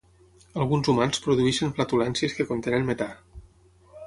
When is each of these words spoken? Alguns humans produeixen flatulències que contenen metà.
Alguns 0.63 0.89
humans 0.93 1.21
produeixen 1.27 1.75
flatulències 1.81 2.35
que 2.39 2.49
contenen 2.53 2.89
metà. 2.93 3.11